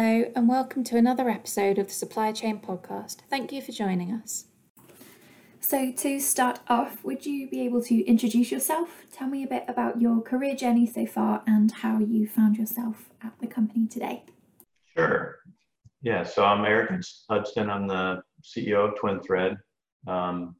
[0.00, 3.16] Hello, and welcome to another episode of the Supply Chain Podcast.
[3.28, 4.44] Thank you for joining us.
[5.58, 8.90] So, to start off, would you be able to introduce yourself?
[9.10, 13.10] Tell me a bit about your career journey so far and how you found yourself
[13.22, 14.22] at the company today.
[14.96, 15.40] Sure.
[16.02, 16.90] Yeah, so I'm Erik
[17.28, 17.68] Udstuen.
[17.68, 19.56] I'm the CEO of TwinThread.
[20.06, 20.54] Um,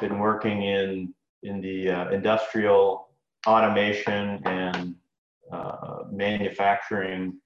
[0.00, 1.14] been working in
[1.44, 3.10] in the uh, industrial
[3.46, 4.96] automation and
[5.52, 7.38] uh, manufacturing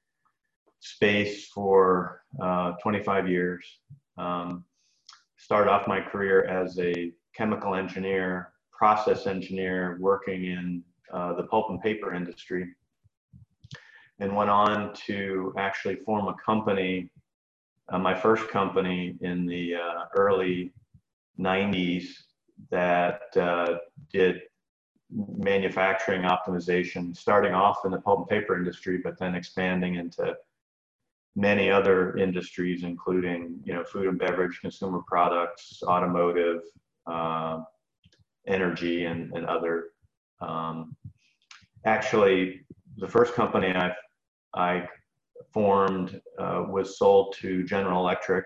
[0.82, 3.64] space for uh, 25 years.
[4.18, 4.64] Um,
[5.38, 10.82] started off my career as a chemical engineer, process engineer, working in
[11.12, 12.66] uh, the pulp and paper industry,
[14.18, 17.08] and went on to actually form a company,
[17.92, 20.72] uh, my first company in the uh, early
[21.38, 22.06] 90s
[22.70, 23.76] that uh,
[24.12, 24.40] did
[25.10, 30.34] manufacturing optimization, starting off in the pulp and paper industry, but then expanding into
[31.34, 36.60] many other industries, including you know food and beverage, consumer products, automotive,
[37.06, 37.60] uh,
[38.46, 39.86] energy, and, and other.
[40.40, 40.96] Um,
[41.86, 42.62] actually,
[42.98, 43.92] the first company I
[44.54, 44.88] I
[45.52, 48.44] formed uh, was sold to General Electric,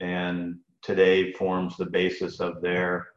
[0.00, 3.08] and today forms the basis of their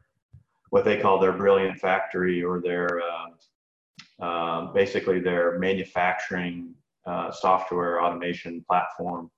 [0.70, 6.74] what they call their brilliant factory or their uh, uh, basically their manufacturing
[7.06, 9.30] uh, software automation platform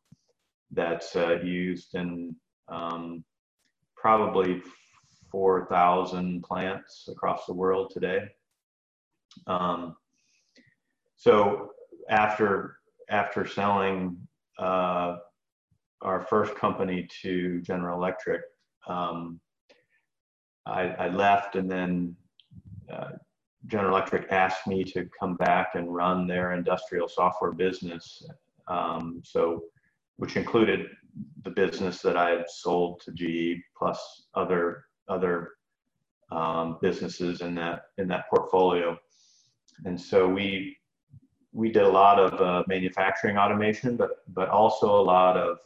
[0.71, 2.35] that's uh, used in
[2.69, 3.25] um,
[3.97, 4.63] probably
[5.31, 8.21] 4,000 plants across the world today.
[9.47, 9.97] Um,
[11.17, 11.71] so
[12.09, 12.77] after
[13.11, 14.17] after selling
[14.59, 15.17] uh,
[16.03, 18.43] our first company to General Electric,
[18.87, 19.41] um,
[20.67, 22.17] I, I, left and then
[22.93, 23.11] uh,
[23.67, 28.27] General Electric asked me to come back and run their industrial software business.
[28.69, 29.65] Um, so,
[30.17, 30.87] which included
[31.43, 35.53] the business that I had sold to GE plus other other
[36.31, 38.99] um, businesses in that in that portfolio.
[39.85, 40.77] And so we
[41.53, 45.59] we did a lot of uh, manufacturing automation, but but also a lot of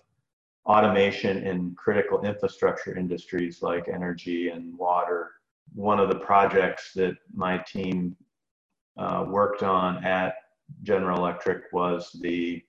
[0.67, 5.33] automation in critical infrastructure industries like energy and water
[5.75, 8.17] one of the projects that my team
[8.99, 10.35] uh, worked on at
[10.83, 12.63] General Electric was the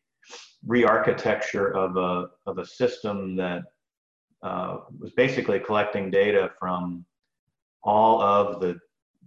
[0.66, 3.64] re-architecture of a, of a system that
[4.44, 7.06] uh, was basically collecting data from
[7.84, 8.78] all of the,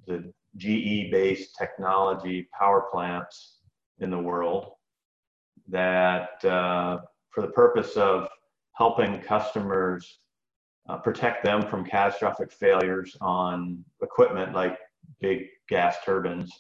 [0.07, 3.59] the GE-based technology power plants
[3.99, 4.73] in the world
[5.69, 6.99] that uh,
[7.31, 8.29] for the purpose of
[8.75, 10.19] helping customers
[10.89, 14.79] uh, protect them from catastrophic failures on equipment like
[15.21, 16.51] big gas turbines,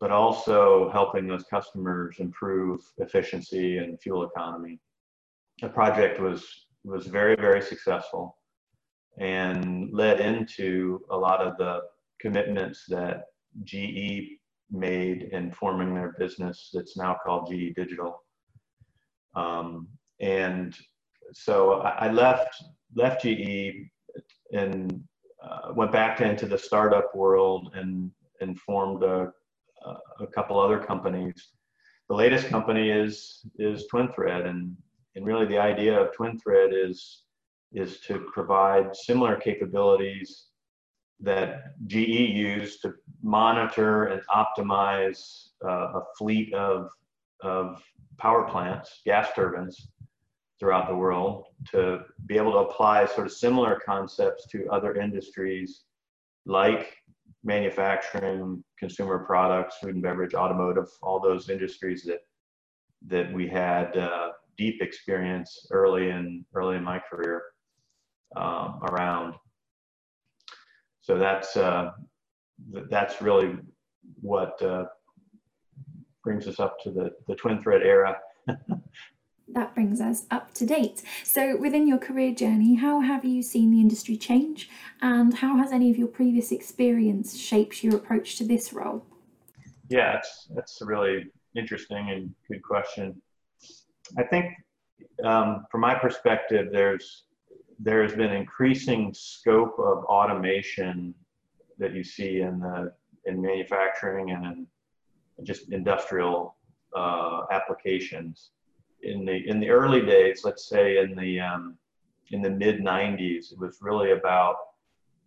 [0.00, 4.78] but also helping those customers improve efficiency and fuel economy.
[5.60, 8.36] The project was was very very successful
[9.18, 11.80] and led into a lot of the
[12.20, 13.24] commitments that
[13.62, 14.38] GE
[14.70, 18.22] made in forming their business that's now called GE Digital.
[19.36, 19.88] Um,
[20.20, 20.76] and
[21.32, 22.54] so I left
[22.94, 23.90] left GE
[24.52, 25.02] and
[25.42, 29.32] uh, went back into the startup world and and formed a,
[30.20, 31.50] a couple other companies.
[32.08, 34.76] The latest company is is TwinThread, and
[35.14, 37.24] and really the idea of TwinThread is
[37.72, 40.46] is to provide similar capabilities
[41.20, 46.90] that GE used to monitor and optimize uh, a fleet of
[47.42, 47.82] of
[48.18, 49.88] power plants, gas turbines,
[50.64, 55.82] throughout the world to be able to apply sort of similar concepts to other industries
[56.46, 56.96] like
[57.42, 62.20] manufacturing, consumer products, food and beverage, automotive, all those industries that
[63.06, 67.42] that we had uh, deep experience early in early in my career
[68.36, 69.34] um, around.
[71.02, 71.90] So that's uh,
[72.88, 73.58] that's really
[74.22, 74.86] what uh,
[76.22, 78.16] brings us up to the the TwinThread era.
[79.48, 81.02] that brings us up to date.
[81.22, 84.68] So, within your career journey, how have you seen the industry change,
[85.00, 89.04] and how has any of your previous experience shaped your approach to this role?
[89.88, 93.20] Yeah, that's that's a really interesting and good question.
[94.18, 94.46] I think,
[95.24, 97.24] um, from my perspective, there's
[97.78, 101.14] there has been increasing scope of automation
[101.78, 102.92] that you see in the
[103.26, 104.66] in manufacturing and
[105.38, 106.56] in just industrial
[106.96, 108.50] uh, applications
[109.04, 111.76] in the in the early days, let's say in the um,
[112.30, 114.56] in the mid 90s, it was really about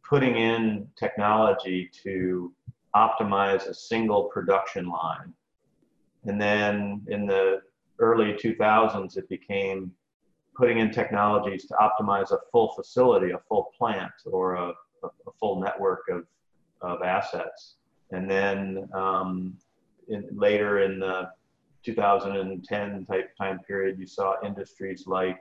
[0.07, 2.53] putting in technology to
[2.95, 5.33] optimize a single production line.
[6.25, 7.62] And then in the
[8.00, 9.91] early 2000s, it became
[10.56, 14.69] putting in technologies to optimize a full facility, a full plant, or a,
[15.03, 16.25] a, a full network of,
[16.81, 17.75] of assets.
[18.12, 19.57] And then um,
[20.07, 21.29] in, later in the
[21.83, 25.39] 2010 type time period, you saw industries like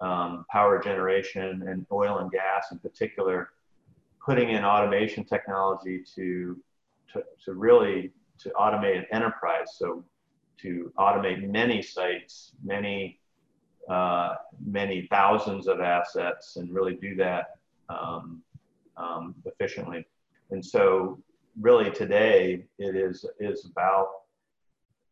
[0.00, 3.50] um, power generation and oil and gas in particular
[4.24, 6.56] putting in automation technology to,
[7.12, 9.76] to, to really to automate an enterprise.
[9.76, 10.04] So
[10.58, 13.20] to automate many sites, many
[13.88, 14.34] uh,
[14.66, 17.56] many thousands of assets, and really do that
[17.88, 18.42] um,
[18.98, 20.06] um, efficiently.
[20.50, 21.18] And so,
[21.58, 24.08] really today, it is is about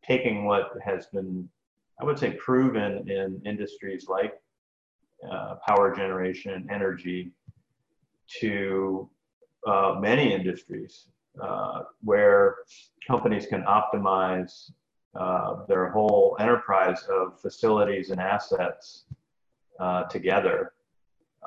[0.07, 1.49] taking what has been,
[2.01, 4.41] I would say, proven in industries like
[5.31, 7.33] uh, power generation, energy,
[8.41, 9.09] to
[9.67, 11.09] uh, many industries
[11.43, 12.57] uh, where
[13.07, 14.71] companies can optimize
[15.19, 19.05] uh, their whole enterprise of facilities and assets
[19.81, 20.73] uh, together.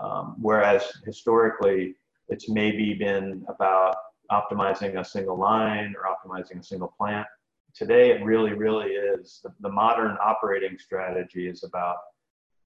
[0.01, 1.95] Um, whereas historically,
[2.29, 3.95] it's maybe been about
[4.31, 7.27] optimizing a single line or optimizing a single plant.
[7.75, 11.97] Today, it really, really is the, the modern operating strategy is about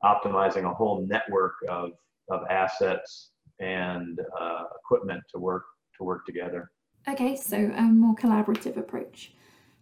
[0.03, 1.91] optimizing a whole network of,
[2.29, 5.63] of assets and uh, equipment to work
[5.97, 6.71] to work together.
[7.07, 9.33] Okay, so a more collaborative approach.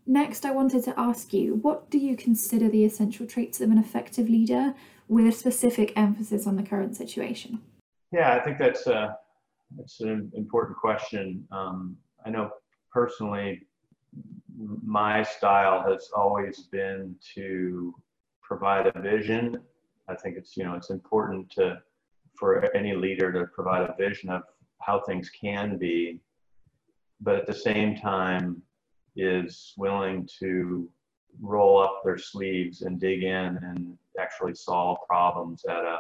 [0.08, 3.78] Next, I wanted to ask you what do you consider the essential traits of an
[3.78, 4.74] effective leader
[5.08, 7.62] with a specific emphasis on the current situation?
[8.12, 9.16] Yeah, I think that's a,
[9.78, 11.48] that's an important question.
[11.52, 11.96] Um,
[12.26, 12.50] I know
[12.92, 13.62] personally,
[14.84, 17.96] my style has always been to
[18.42, 19.62] provide a vision.
[20.08, 21.82] I think it's you know it's important to
[22.38, 24.44] for any leader to provide a vision of
[24.80, 26.20] how things can be,
[27.20, 28.62] but at the same time
[29.16, 30.90] is willing to
[31.42, 36.00] roll up their sleeves and dig in and actually solve problems at a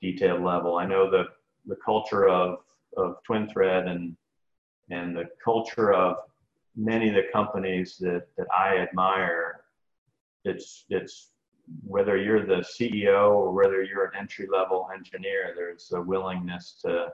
[0.00, 0.76] detailed level.
[0.76, 1.26] I know that
[1.66, 2.58] the culture of,
[2.96, 4.16] of TwinThread and
[4.90, 6.16] and the culture of
[6.76, 9.62] many of the companies that, that I admire,
[10.44, 11.30] it's it's
[11.84, 17.08] whether you're the CEO or whether you're an entry level engineer, there's a willingness to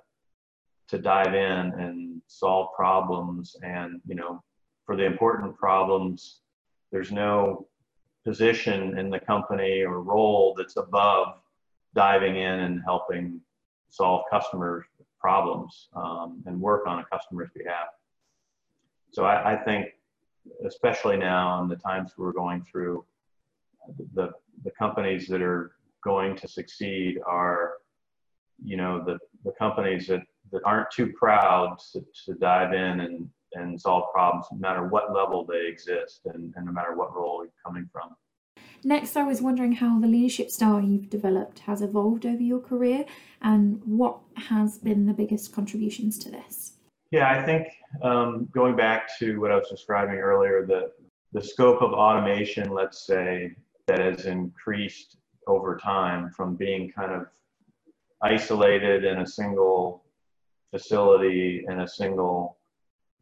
[0.88, 3.56] to dive in and solve problems.
[3.62, 4.42] And you know
[4.84, 6.40] for the important problems
[6.92, 7.66] there's no
[8.24, 11.38] position in the company or role that's above
[11.94, 13.40] diving in and helping
[13.88, 14.84] solve customers'
[15.20, 17.88] problems um, and work on a customer's behalf
[19.16, 19.86] so I, I, think
[20.66, 23.02] especially now in the times we're going through
[24.12, 24.30] the,
[24.62, 25.72] the companies that are
[26.04, 27.76] going to succeed are
[28.62, 30.20] you know the, the companies that
[30.52, 35.14] that aren't too proud to, to dive in and, and solve problems no matter what
[35.14, 38.14] level they exist and, and no matter what role you're coming from.
[38.84, 43.06] Next, I was wondering how the leadership style you've developed has evolved over your career
[43.40, 44.18] and what
[44.50, 46.65] has been the biggest contributions to this.
[47.16, 47.68] Yeah, I think
[48.02, 50.90] um, going back to what I was describing earlier, the,
[51.32, 55.16] the scope of automation, let's say, that has increased
[55.46, 57.28] over time from being kind of
[58.22, 60.04] isolated in a single
[60.70, 62.58] facility in a single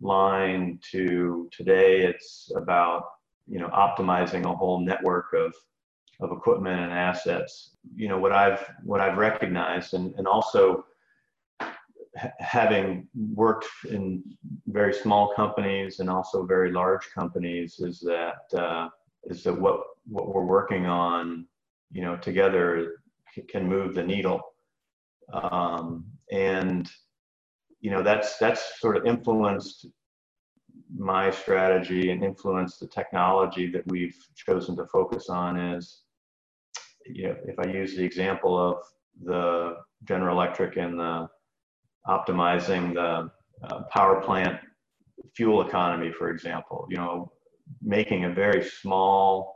[0.01, 3.05] line to today it's about
[3.47, 5.55] you know optimizing a whole network of
[6.21, 7.77] of equipment and assets.
[7.95, 10.85] You know what i've what i've recognized and and also
[12.39, 14.23] having worked in
[14.67, 18.89] very small companies and also very large companies is that uh,
[19.25, 21.47] is that what what we're working on
[21.91, 22.97] you know together
[23.49, 24.41] can move the needle.
[25.33, 26.91] Um, and
[27.81, 29.87] you know that's that's sort of influenced
[30.97, 36.03] my strategy and influenced the technology that we've chosen to focus on is
[37.07, 38.77] you know if i use the example of
[39.25, 41.29] the general electric and the
[42.07, 43.31] optimizing the
[43.67, 44.59] uh, power plant
[45.35, 47.31] fuel economy for example you know
[47.83, 49.55] making a very small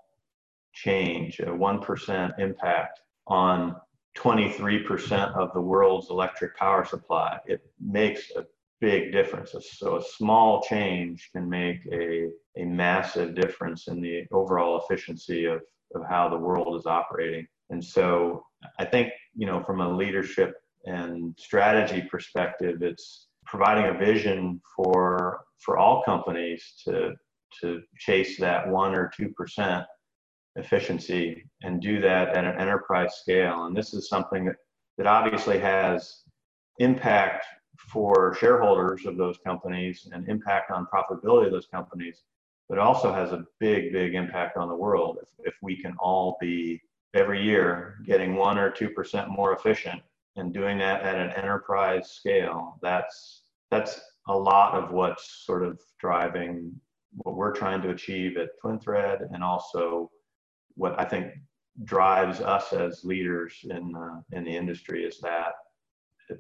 [0.75, 3.77] change a 1% impact on
[4.17, 8.45] 23% of the world's electric power supply, it makes a
[8.81, 9.55] big difference.
[9.77, 15.61] So a small change can make a, a massive difference in the overall efficiency of,
[15.95, 17.47] of how the world is operating.
[17.71, 18.45] And so
[18.79, 25.41] I think, you know, from a leadership and strategy perspective, it's providing a vision for
[25.59, 27.15] for all companies to
[27.61, 29.85] to chase that one or two percent
[30.57, 33.65] efficiency and do that at an enterprise scale.
[33.65, 34.57] And this is something that,
[34.97, 36.25] that obviously has
[36.79, 37.47] impact
[37.93, 42.25] for shareholders of those companies and impact on profitability of those companies.
[42.69, 45.19] but also has a big, big impact on the world.
[45.23, 46.81] If, if we can all be
[47.15, 50.03] every year getting one or two percent more efficient
[50.39, 55.79] and doing that at an enterprise scale, that's that's a lot of what's sort of
[56.01, 56.73] driving
[57.17, 60.11] what we're trying to achieve at TwinThread and also
[60.75, 61.33] what I think
[61.85, 65.53] drives us as leaders in uh, in the industry is that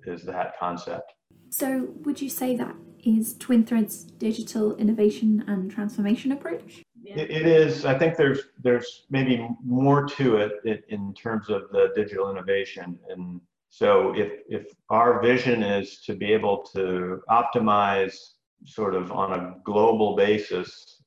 [0.07, 1.12] is that concept.
[1.50, 2.75] So, would you say that
[3.05, 6.83] is TwinThread's digital innovation and transformation approach?
[7.05, 7.85] It, it is.
[7.85, 12.99] I think there's there's maybe more to it in, in terms of the digital innovation,
[13.09, 13.40] and
[13.71, 18.17] so if if our vision is to be able to optimize
[18.65, 21.03] sort of on a global basis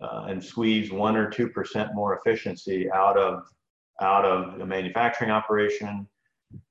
[0.00, 3.44] uh, and squeeze one or two percent more efficiency out of
[4.00, 6.06] out of a manufacturing operation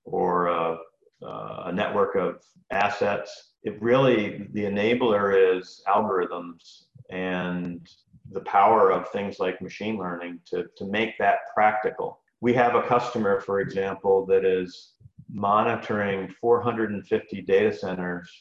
[0.04, 0.78] or a,
[1.24, 3.54] a network of assets.
[3.64, 7.88] It really the enabler is algorithms and
[8.32, 12.20] the power of things like machine learning to, to make that practical.
[12.42, 14.94] We have a customer, for example, that is
[15.36, 18.32] monitoring 450 data centers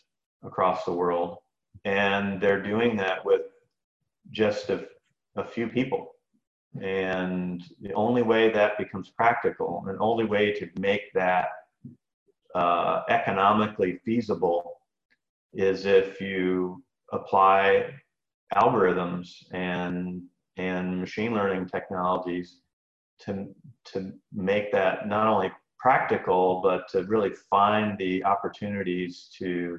[0.45, 1.39] across the world,
[1.85, 3.43] and they're doing that with
[4.31, 4.87] just a,
[5.37, 6.13] a few people.
[6.81, 11.49] And the only way that becomes practical, and only way to make that
[12.55, 14.79] uh, economically feasible,
[15.53, 16.83] is if you
[17.13, 17.93] apply
[18.55, 20.23] algorithms and
[20.57, 22.61] and machine learning technologies
[23.21, 23.49] to
[23.85, 25.51] to make that not only
[25.85, 29.79] practical but to really find the opportunities to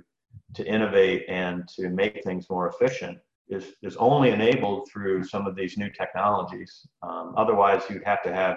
[0.53, 3.17] to innovate and to make things more efficient
[3.49, 6.71] is is only enabled through some of these new technologies
[7.01, 8.55] um, otherwise you'd have to have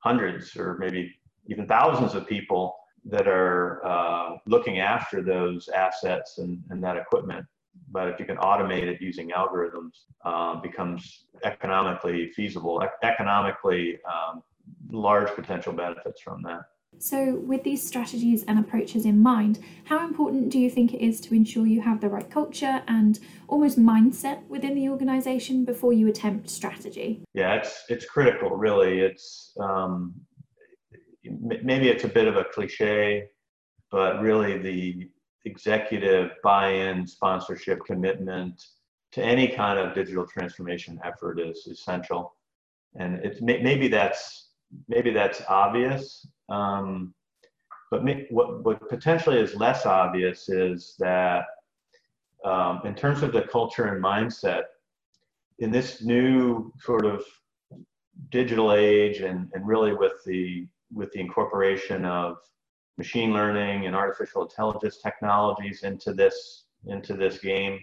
[0.00, 1.14] hundreds or maybe
[1.46, 7.46] even thousands of people that are uh, looking after those assets and, and that equipment
[7.92, 9.94] but if you can automate it using algorithms,
[10.24, 14.42] um, becomes economically feasible, e- economically um,
[14.90, 16.62] large potential benefits from that.
[17.00, 21.18] So, with these strategies and approaches in mind, how important do you think it is
[21.22, 23.18] to ensure you have the right culture and
[23.48, 27.24] almost mindset within the organization before you attempt strategy?
[27.32, 29.00] Yeah, it's it's critical, really.
[29.00, 30.14] It's um,
[31.24, 33.28] maybe it's a bit of a cliche,
[33.90, 35.08] but really the
[35.46, 38.62] executive buy-in, sponsorship, commitment
[39.12, 42.36] to any kind of digital transformation effort is essential.
[42.96, 44.50] And it's maybe that's
[44.88, 47.14] maybe that's obvious, um,
[47.90, 51.44] but what what potentially is less obvious is that
[52.44, 54.64] um, in terms of the culture and mindset,
[55.58, 57.24] in this new sort of
[58.30, 62.38] digital age, and and really with the with the incorporation of
[62.98, 67.80] machine learning and artificial intelligence technologies into this into this game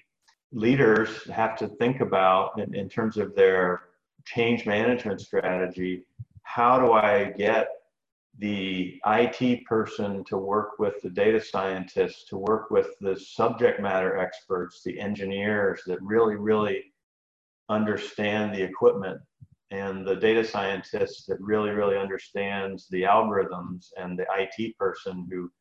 [0.52, 3.82] leaders have to think about in, in terms of their
[4.26, 6.04] change management strategy.
[6.44, 7.68] How do i get
[8.39, 14.17] the IT person to work with the data scientists, to work with the subject matter
[14.17, 16.94] experts, the engineers that really, really
[17.70, 19.20] understand the equipment
[19.72, 25.51] and the data scientists that really, really understands the algorithms and the IT person who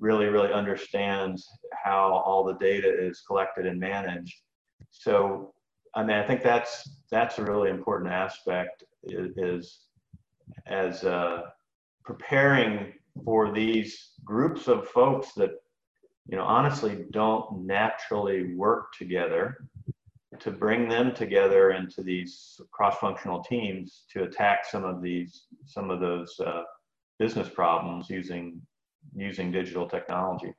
[0.00, 1.48] really, really understands
[1.84, 4.34] how all the data is collected and managed.
[4.90, 5.52] So,
[5.94, 9.78] I mean, I think that's that's a really important aspect is, is
[10.66, 11.42] as uh,
[12.04, 12.92] preparing
[13.24, 15.50] for these groups of folks that,
[16.28, 19.68] you know, honestly don't naturally work together
[20.40, 26.00] to bring them together into these cross-functional teams to attack some of these some of
[26.00, 26.62] those uh,
[27.18, 28.60] business problems using
[29.14, 30.52] using digital technology.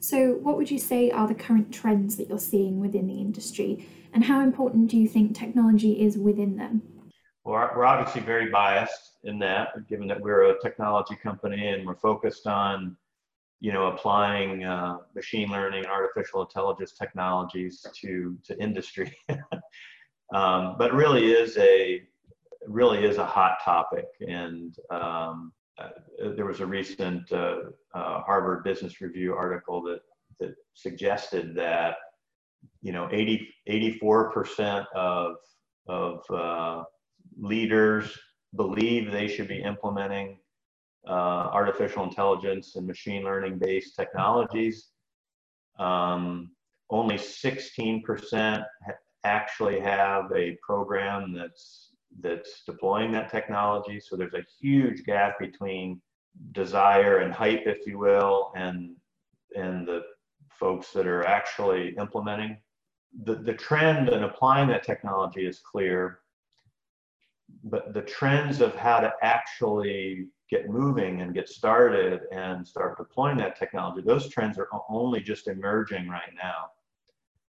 [0.00, 3.86] So, what would you say are the current trends that you're seeing within the industry,
[4.12, 6.82] and how important do you think technology is within them?
[7.46, 11.94] Well, we're obviously very biased in that, given that we're a technology company and we're
[11.94, 12.96] focused on
[13.60, 19.16] you know, applying uh, machine learning and artificial intelligence technologies to to industry.
[20.34, 22.02] um, but really is a
[22.66, 25.88] really is a hot topic, and um, uh,
[26.34, 27.60] there was a recent uh,
[27.94, 30.00] uh Harvard Business Review article that
[30.40, 31.96] that suggested that
[32.82, 35.36] you know 80 84 percent of
[35.88, 36.82] of uh,
[37.38, 38.16] leaders
[38.54, 40.38] believe they should be implementing
[41.06, 44.88] uh, artificial intelligence and machine learning based technologies.
[45.78, 46.50] Um,
[46.90, 48.64] only 16%
[49.24, 51.90] actually have a program that's
[52.20, 54.00] that's deploying that technology.
[54.00, 56.00] So there's a huge gap between
[56.52, 58.96] desire and hype, if you will, and
[59.54, 60.02] and the
[60.48, 62.56] folks that are actually implementing
[63.24, 66.20] the, the trend in applying that technology is clear,
[67.64, 73.36] but the trends of how to actually get moving and get started and start deploying
[73.38, 76.70] that technology, those trends are only just emerging right now.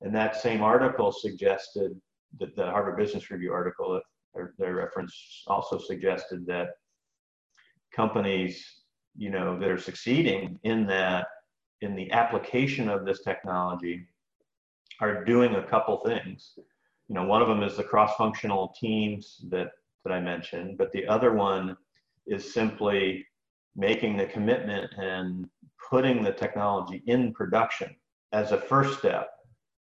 [0.02, 1.98] And that same article suggested
[2.38, 4.00] that the Harvard Business Review article uh,
[4.34, 6.70] that they reference also suggested that
[7.94, 8.82] companies,
[9.16, 11.26] you know, that are succeeding in that,
[11.82, 14.06] in the application of this technology
[15.00, 16.52] are doing a couple things.
[17.08, 19.68] You know, one of them is the cross-functional teams that,
[20.04, 21.76] that I mentioned, but the other one
[22.26, 23.26] is simply
[23.76, 25.48] making the commitment and
[25.90, 27.94] putting the technology in production
[28.32, 29.30] as a first step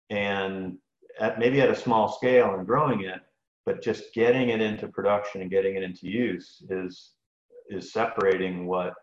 [0.09, 0.77] and
[1.19, 3.19] at, maybe at a small scale and growing it
[3.65, 7.11] but just getting it into production and getting it into use is
[7.69, 8.93] is separating what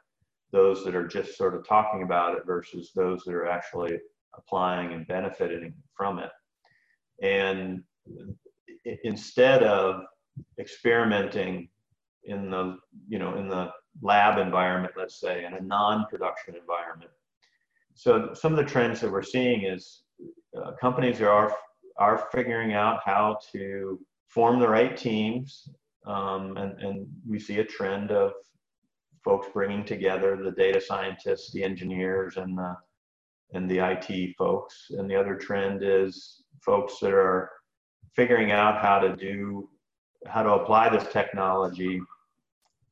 [0.50, 3.98] those that are just sort of talking about it versus those that are actually
[4.36, 6.30] applying and benefiting from it.
[7.22, 7.82] And
[9.04, 10.02] instead of
[10.58, 11.68] experimenting
[12.24, 12.78] in the
[13.08, 13.70] you know in the
[14.02, 17.10] lab environment let's say in a non-production environment.
[17.94, 20.02] So some of the trends that we're seeing is
[20.56, 21.54] uh, companies are
[21.98, 25.68] are figuring out how to form the right teams
[26.06, 28.32] um, and, and we see a trend of
[29.24, 32.76] folks bringing together the data scientists the engineers and the
[33.52, 34.86] and the IT folks.
[34.90, 37.50] And the other trend is folks that are
[38.14, 39.68] figuring out how to do
[40.28, 42.00] how to apply this technology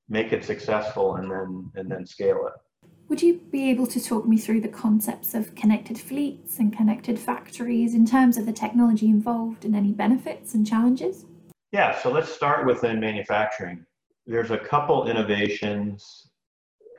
[0.08, 2.88] make it successful and then and then scale it.
[3.08, 7.18] Would you be able to talk me through the concepts of connected fleets and connected
[7.18, 11.26] factories in terms of the technology involved and any benefits and challenges?
[11.70, 13.84] Yeah, so let's start within manufacturing.
[14.26, 16.30] There's a couple innovations,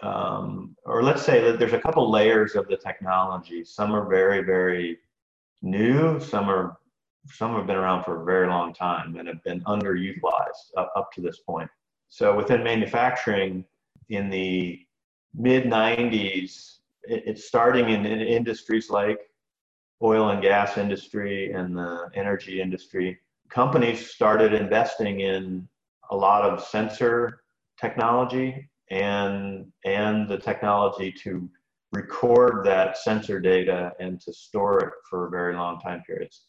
[0.03, 3.63] um, or let's say that there's a couple layers of the technology.
[3.63, 4.99] Some are very, very
[5.63, 6.19] new.
[6.19, 6.77] Some are
[7.31, 11.11] some have been around for a very long time and have been underutilized up, up
[11.13, 11.69] to this point.
[12.07, 13.65] So within manufacturing,
[14.09, 14.79] in the
[15.33, 19.19] mid 90s, it, it's starting in, in industries like
[20.03, 23.17] oil and gas industry and the energy industry.
[23.49, 25.67] Companies started investing in
[26.11, 27.41] a lot of sensor
[27.79, 31.49] technology and and the technology to
[31.91, 36.45] record that sensor data and to store it for very long time periods.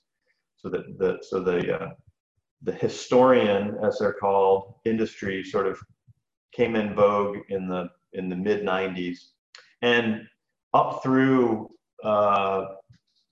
[0.57, 1.91] So that the so the uh,
[2.63, 5.79] the historian, as they're called, industry sort of
[6.53, 9.19] came in vogue in the in the mid 90s,
[9.83, 10.27] and
[10.73, 11.71] up through
[12.03, 12.67] uh,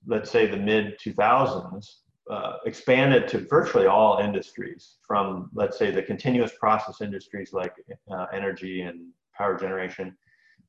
[0.07, 1.87] let's say the mid 2000s,
[2.31, 7.75] uh, expanded to virtually all industries, from let's say the continuous process industries like
[8.11, 10.17] uh, energy and power generation,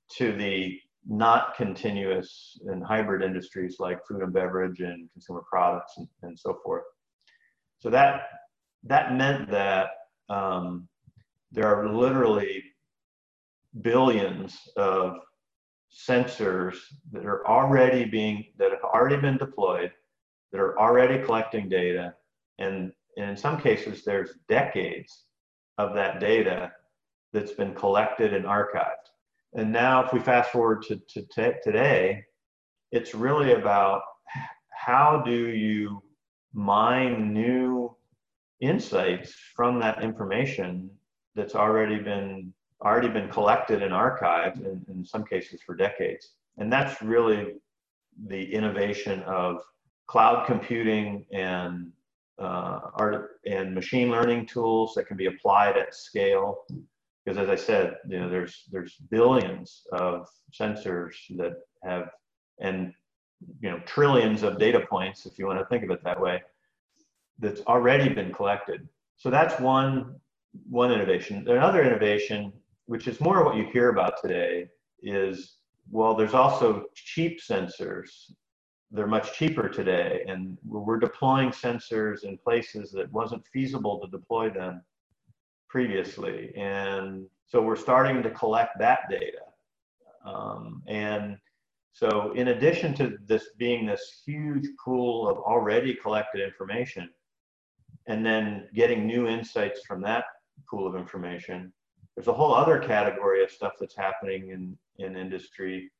[0.09, 6.07] to the not continuous and hybrid industries like food and beverage and consumer products and,
[6.23, 6.83] and so forth.
[7.79, 8.23] So that
[8.83, 9.89] that meant that
[10.29, 10.87] um,
[11.51, 12.63] there are literally
[13.81, 15.17] billions of
[15.91, 16.77] sensors
[17.11, 19.91] that are already being that have already been deployed
[20.51, 22.13] that are already collecting data
[22.59, 25.25] and, and in some cases there's decades
[25.77, 26.71] of that data
[27.33, 29.07] that's been collected and archived
[29.55, 32.23] and now if we fast forward to, to t- today
[32.91, 34.01] it's really about
[34.71, 36.01] how do you
[36.53, 37.95] mine new
[38.61, 40.89] insights from that information
[41.35, 46.33] that's already been already been collected and archived in, in some cases for decades.
[46.57, 47.55] And that's really
[48.27, 49.61] the innovation of
[50.07, 51.91] cloud computing and
[52.37, 56.59] uh, art and machine learning tools that can be applied at scale
[57.25, 62.09] because as i said you know there's there's billions of sensors that have
[62.59, 62.93] and
[63.59, 66.41] you know trillions of data points if you want to think of it that way
[67.39, 68.87] that's already been collected.
[69.17, 70.15] So that's one
[70.69, 71.45] one innovation.
[71.49, 72.53] Another innovation,
[72.85, 74.69] which is more what you hear about today,
[75.03, 75.57] is
[75.91, 78.31] well, there's also cheap sensors.
[78.91, 84.49] They're much cheaper today, and we're deploying sensors in places that wasn't feasible to deploy
[84.49, 84.81] them
[85.75, 86.53] previously.
[86.55, 89.43] And so we're starting to collect that data.
[90.25, 91.35] Um, and
[91.91, 97.09] so in addition to this being this huge pool of already collected information,
[98.07, 100.23] and then getting new insights from that
[100.69, 101.73] pool of information.
[102.15, 105.91] There's a whole other category of stuff that's happening in, in industry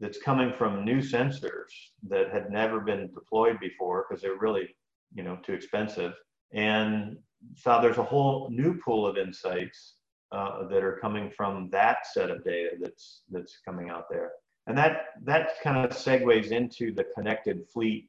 [0.00, 1.72] that's coming from new sensors
[2.08, 4.66] that had never been deployed before because they're really,
[5.14, 6.14] you know, too expensive.
[6.52, 7.18] And
[7.56, 9.96] so there's a whole new pool of insights
[10.32, 14.32] uh, that are coming from that set of data that's that's coming out there.
[14.66, 18.08] And that that kind of segues into the connected fleet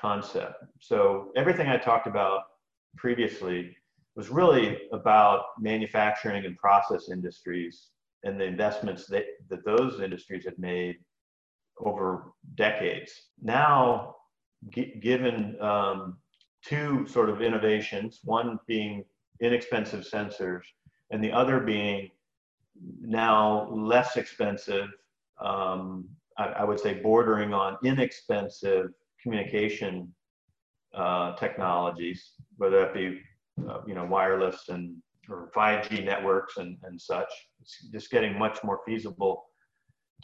[0.00, 0.64] concept.
[0.80, 2.42] So everything I talked about
[2.96, 3.76] previously
[4.16, 7.90] was really about manufacturing and process industries
[8.22, 10.96] and the investments that, that those industries had made
[11.78, 13.12] over decades.
[13.42, 14.16] Now,
[14.70, 16.18] g- given um,
[16.66, 19.04] two sort of innovations, one being
[19.40, 20.62] inexpensive sensors,
[21.10, 22.10] and the other being
[23.00, 24.88] now less expensive,
[25.40, 28.90] um, I, I, would say bordering on inexpensive
[29.22, 30.12] communication
[30.94, 33.20] uh, technologies, whether that be
[33.68, 34.96] uh, you know wireless and
[35.28, 37.28] or 5G networks and, and such.
[37.60, 39.44] It's just getting much more feasible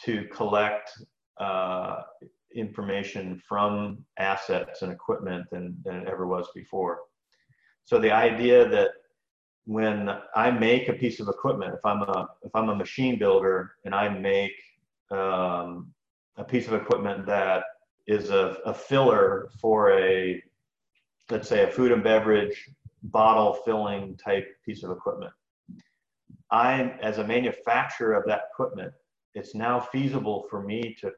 [0.05, 0.91] to collect
[1.39, 2.03] uh,
[2.55, 7.01] information from assets and equipment than, than it ever was before.
[7.85, 8.91] So the idea that
[9.65, 13.73] when I make a piece of equipment, if I'm a if I'm a machine builder
[13.85, 14.53] and I make
[15.11, 15.93] um,
[16.37, 17.65] a piece of equipment that
[18.07, 20.43] is a, a filler for a
[21.31, 22.69] let's say a food and beverage
[23.05, 25.33] bottle filling type piece of equipment.
[26.51, 28.93] I, as a manufacturer of that equipment,
[29.35, 31.13] it's now feasible for me to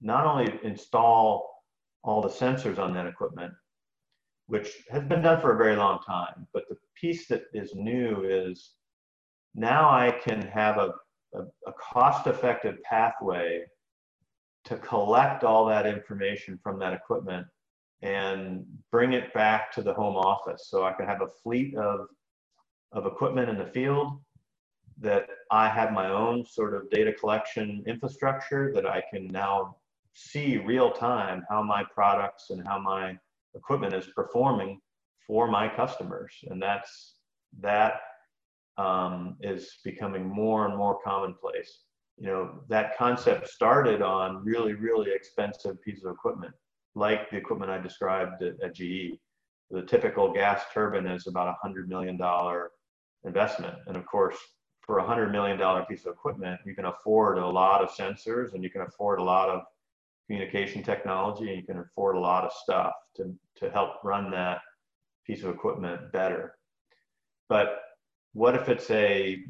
[0.00, 1.48] not only install
[2.02, 3.52] all the sensors on that equipment,
[4.46, 8.24] which has been done for a very long time, but the piece that is new
[8.24, 8.74] is
[9.54, 10.94] now I can have a,
[11.34, 13.64] a, a cost effective pathway
[14.64, 17.46] to collect all that information from that equipment
[18.02, 20.68] and bring it back to the home office.
[20.68, 22.06] So I can have a fleet of,
[22.92, 24.20] of equipment in the field
[24.98, 29.76] that I have my own sort of data collection infrastructure that I can now
[30.14, 33.16] see real time how my products and how my
[33.54, 34.80] equipment is performing
[35.26, 36.32] for my customers.
[36.48, 37.14] And that's
[37.60, 38.00] that
[38.76, 41.84] um, is becoming more and more commonplace.
[42.16, 46.54] You know, that concept started on really, really expensive pieces of equipment
[46.94, 49.18] like the equipment I described at, at GE.
[49.70, 52.18] The typical gas turbine is about a $100 million
[53.24, 53.76] investment.
[53.86, 54.36] And of course,
[54.80, 58.64] for a $100 million piece of equipment, you can afford a lot of sensors and
[58.64, 59.62] you can afford a lot of
[60.30, 64.60] communication technology and you can afford a lot of stuff to, to help run that
[65.26, 66.54] piece of equipment better.
[67.48, 67.80] But
[68.32, 69.42] what if it's a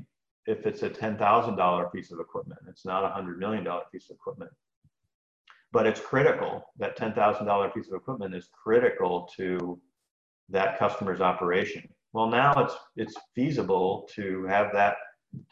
[0.46, 2.60] if it's a $10,000 piece of equipment?
[2.66, 4.50] It's not a $100 million piece of equipment
[5.72, 6.64] but it's critical.
[6.78, 9.80] That $10,000 piece of equipment is critical to
[10.48, 11.88] that customer's operation.
[12.12, 14.96] Well, now it's it's feasible to have that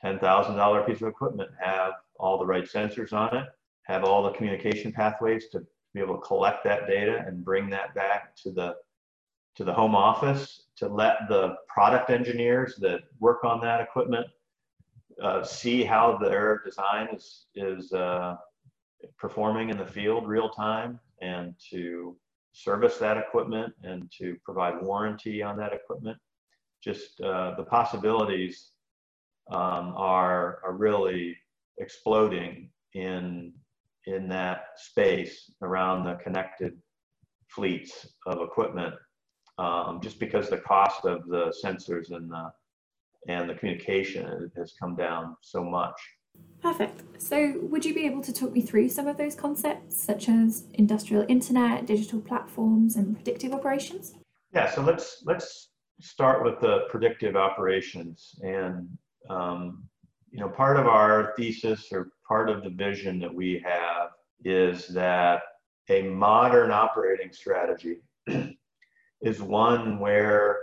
[0.05, 3.47] $10,000 piece of equipment have all the right sensors on it,
[3.89, 7.95] have all the communication pathways to be able to collect that data and bring that
[7.95, 8.77] back to the
[9.57, 14.27] to the home office to let the product engineers that work on that equipment
[15.21, 18.37] uh, see how their design is is uh,
[19.19, 22.17] performing in the field real time and to
[22.53, 26.19] service that equipment and to provide warranty on that equipment.
[26.83, 28.71] Just uh, the possibilities
[29.51, 31.37] um, are, are really
[31.79, 33.53] exploding in,
[34.07, 36.73] in that space around the connected
[37.49, 38.95] fleets of equipment
[39.59, 42.51] um, just because the cost of the sensors and the,
[43.29, 46.01] and the communication has come down so much.
[46.63, 47.03] Perfect.
[47.21, 50.65] So, would you be able to talk me through some of those concepts, such as
[50.75, 54.15] industrial internet, digital platforms, and predictive operations?
[54.55, 54.71] Yeah.
[54.71, 58.89] So let's let's start with the predictive operations, and
[59.29, 59.85] um,
[60.31, 64.11] you know, part of our thesis or part of the vision that we have
[64.45, 65.41] is that
[65.89, 67.97] a modern operating strategy
[69.23, 70.59] is one where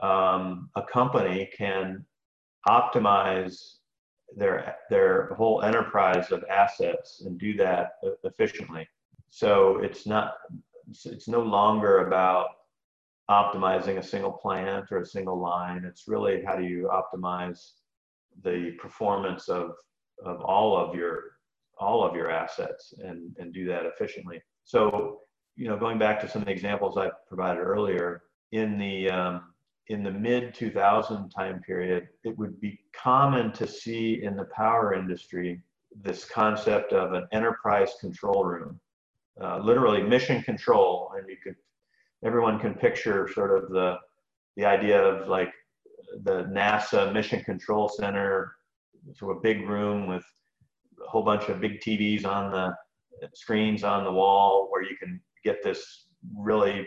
[0.00, 2.04] um, a company can
[2.68, 3.76] optimize
[4.36, 7.92] their their whole enterprise of assets and do that
[8.24, 8.86] efficiently.
[9.30, 10.34] So it's not
[11.04, 12.48] it's no longer about
[13.30, 15.84] optimizing a single plant or a single line.
[15.84, 17.72] It's really how do you optimize
[18.42, 19.72] the performance of
[20.24, 21.22] of all of your
[21.78, 24.40] all of your assets and and do that efficiently.
[24.64, 25.20] So
[25.56, 29.42] you know, going back to some of the examples I provided earlier, in the um,
[29.88, 34.94] in the mid 2000 time period, it would be common to see in the power
[34.94, 35.60] industry
[36.02, 38.80] this concept of an enterprise control room,
[39.42, 41.12] uh, literally mission control.
[41.16, 41.54] And you could,
[42.24, 43.96] everyone can picture sort of the,
[44.56, 45.52] the idea of like
[46.24, 48.56] the NASA Mission Control Center,
[49.18, 50.24] to a big room with
[51.04, 52.74] a whole bunch of big TVs on the
[53.34, 56.86] screens on the wall where you can get this really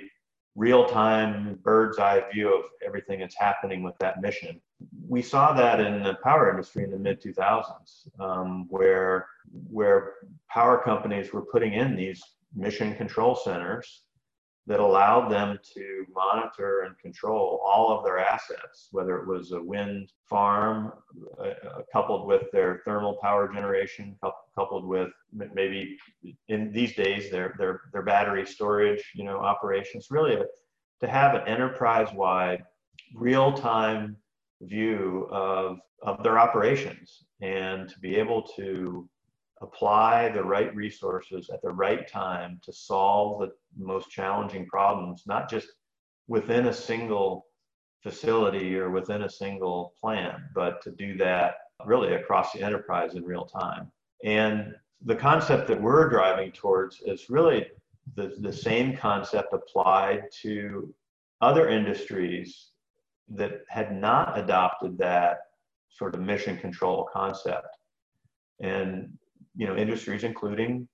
[0.56, 4.60] real-time bird's eye view of everything that's happening with that mission.
[5.08, 9.28] We saw that in the power industry in the mid 2000s, um, where
[9.70, 10.14] where
[10.50, 12.22] power companies were putting in these
[12.56, 14.04] mission control centers
[14.70, 19.62] that allowed them to monitor and control all of their assets, whether it was a
[19.62, 20.94] wind farm
[21.40, 24.16] uh, uh coupled with their thermal power generation,
[24.56, 25.98] coupled with maybe
[26.50, 30.08] in these days their their their battery storage, you know, operations.
[30.12, 30.38] Really,
[31.00, 32.64] to have an enterprise-wide,
[33.16, 34.16] real-time
[34.62, 39.10] view of of their operations and to be able to
[39.62, 45.50] apply the right resources at the right time to solve the most challenging problems, not
[45.50, 45.68] just
[46.28, 47.46] within a single
[48.02, 53.24] facility or within a single plant, but to do that really across the enterprise in
[53.24, 53.92] real time.
[54.24, 57.68] And the concept that we're driving towards is really
[58.16, 60.94] the, the same concept applied to
[61.42, 62.70] other industries
[63.30, 65.40] that had not adopted that
[65.90, 67.68] sort of mission control concept.
[68.60, 69.18] And
[69.60, 70.88] you know industries including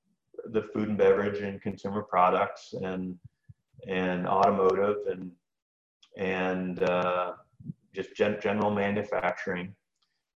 [0.52, 3.16] the food and beverage and consumer products and
[3.88, 5.32] and automotive and
[6.18, 7.34] and uh,
[7.94, 9.74] just gen- general manufacturing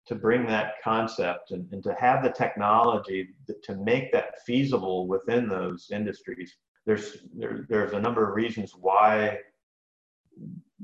[0.07, 5.07] to bring that concept and, and to have the technology that, to make that feasible
[5.07, 6.57] within those industries.
[6.85, 9.37] There's there, there's a number of reasons why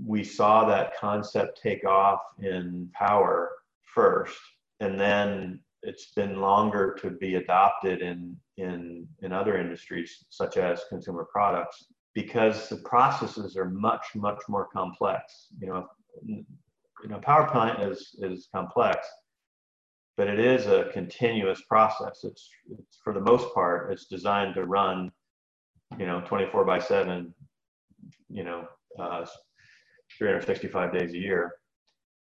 [0.06, 3.52] we saw that concept take off in power
[3.82, 4.40] first
[4.80, 10.86] and then it's been longer to be adopted in in in other industries such as
[10.90, 15.48] consumer products because the processes are much much more complex.
[15.60, 15.88] You know
[16.26, 19.08] you know power plant is is complex
[20.16, 22.24] but it is a continuous process.
[22.24, 25.12] It's, it's for the most part it's designed to run
[25.98, 27.34] you know 24 by 7
[28.30, 28.68] you know
[29.00, 29.26] uh,
[30.18, 31.54] 365 days a year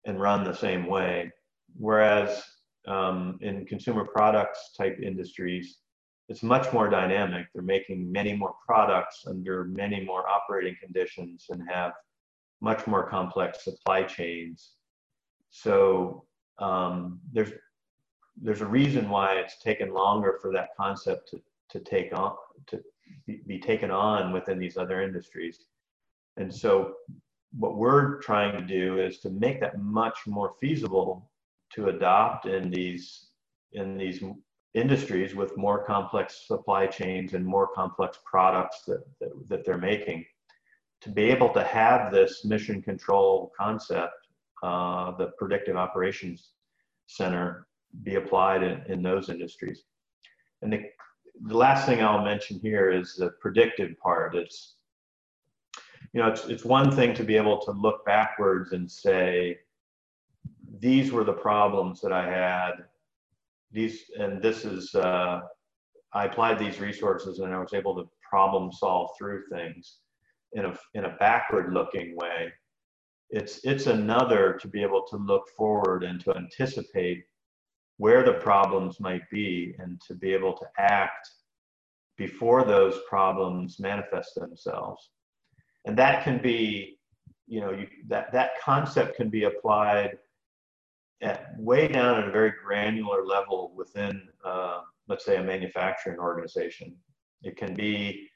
[0.06, 1.32] and run the same way.
[1.78, 2.44] Whereas
[2.88, 5.78] um, in consumer products type industries,
[6.28, 7.48] it's much more dynamic.
[7.54, 11.94] They're making many more products under many more operating conditions and have
[12.62, 14.74] much more complex supply chains.
[15.50, 16.26] So
[16.60, 17.52] um, there's
[18.42, 22.36] there's a reason why it's taken longer for that concept to, to take on
[22.68, 22.82] to
[23.26, 25.66] be, be taken on within these other industries.
[26.38, 26.94] And so
[27.58, 31.29] what we're trying to do is to make that much more feasible
[31.76, 33.28] to adopt in these
[33.74, 34.24] in these
[34.74, 40.26] industries with more complex supply chains and more complex products that, that, that they're making
[41.02, 44.14] to be able to have this mission control concept
[44.62, 46.52] uh, the predictive operations
[47.08, 47.68] center
[48.04, 49.84] be applied in, in those industries.
[50.62, 50.82] And the,
[51.46, 54.36] the last thing i'll mention here is the predictive part.
[54.36, 54.76] It's
[56.14, 59.58] you know it's, it's one thing to be able to look backwards and say
[60.78, 62.86] these were the problems that I had.
[63.72, 65.42] These and this is uh,
[66.14, 70.00] I applied these resources and I was able to problem solve through things
[70.54, 72.52] in a in a backward looking way.
[73.30, 77.24] It's it's another to be able to look forward and to anticipate
[77.98, 81.30] where the problems might be and to be able to act
[82.18, 85.10] before those problems manifest themselves.
[85.86, 86.98] And that can be,
[87.48, 90.18] you know, you, that that concept can be applied
[91.22, 96.96] at way down at a very granular level within, uh, let's say, a manufacturing organization.
[97.44, 98.30] It can be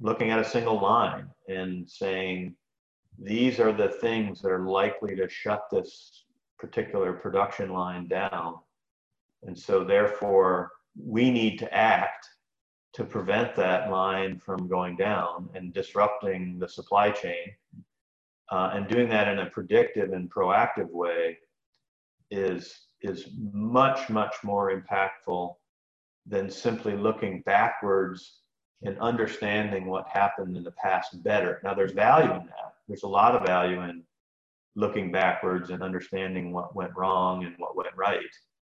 [0.00, 2.54] looking at a single line and saying,
[3.20, 6.24] these are the things that are likely to shut this
[6.58, 8.56] particular production line down.
[9.42, 12.28] And so, therefore, we need to act
[12.94, 17.52] to prevent that line from going down and disrupting the supply chain.
[18.50, 21.36] Uh, and doing that in a predictive and proactive way
[22.30, 25.54] is is much much more impactful
[26.26, 28.40] than simply looking backwards
[28.82, 31.60] and understanding what happened in the past better.
[31.64, 32.74] Now there's value in that.
[32.86, 34.02] There's a lot of value in
[34.76, 38.20] looking backwards and understanding what went wrong and what went right.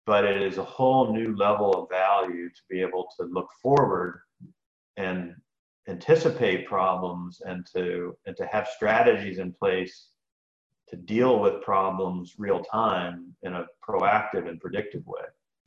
[0.05, 4.19] But it is a whole new level of value to be able to look forward
[4.97, 5.33] and
[5.87, 10.09] anticipate problems and to and to have strategies in place
[10.93, 15.23] to deal with problems real time in a proactive and predictive way.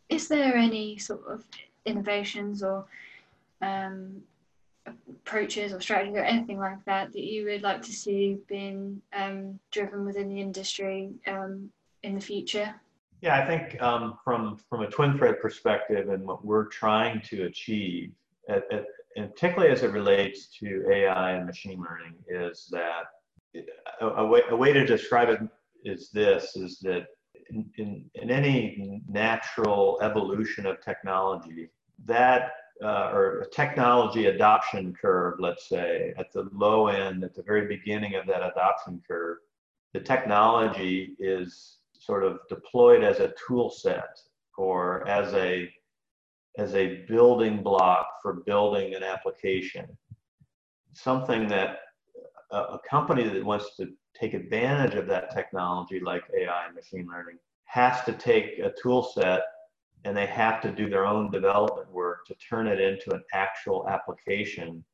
[0.08, 1.44] Is there any sort of
[1.84, 2.86] innovations or
[3.60, 4.22] um,
[4.86, 9.58] approaches or strategies or anything like that that you would like to see being um,
[9.72, 11.70] driven within the industry um,
[12.04, 12.72] in the future?
[13.20, 18.12] Yeah, I think um, from from a TwinThread perspective and what we're trying to achieve,
[18.48, 18.84] at, at,
[19.16, 23.06] and particularly as it relates to AI and machine learning, is that
[24.00, 25.40] a, way, a way to describe it
[25.84, 27.06] is this is that
[27.50, 31.70] in, in, in any natural evolution of technology
[32.04, 32.52] that
[32.84, 37.66] uh, or a technology adoption curve, let's say, at the low end, at the very
[37.66, 39.38] beginning of that adoption curve,
[39.94, 44.18] the technology is sort of deployed as a tool set
[44.58, 45.70] or as a
[46.58, 49.86] as a building block for building an application.
[50.92, 51.78] Something that
[52.50, 57.06] a, a company that wants to take advantage of that technology like AI and machine
[57.10, 59.42] learning has to take a tool set
[60.04, 63.88] and they have to do their own development work to turn it into an actual
[63.88, 64.84] application